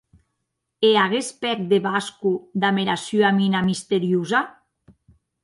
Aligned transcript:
E 0.87 0.89
aguest 1.01 1.35
pèc 1.45 1.61
de 1.73 1.79
Vasco, 1.83 2.31
damb 2.65 2.83
era 2.85 2.97
sua 3.03 3.31
mina 3.37 3.63
misteriosa! 3.69 4.43